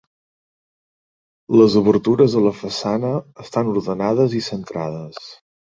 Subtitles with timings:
[1.57, 3.13] Les obertures de la façana
[3.47, 5.25] estan ordenades i centrades.